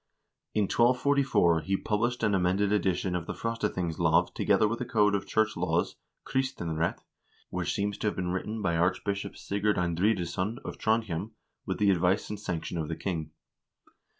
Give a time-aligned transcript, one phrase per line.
[0.55, 5.27] In 1244 he published an amended edition of the "Frostathingslov" together with a code of
[5.27, 6.97] church laws (kristenret)
[7.51, 11.33] which seems to have been written by Archbishop Sigurd Eindridesson of Trondhjem
[11.67, 13.29] with the advice and sanction of the king.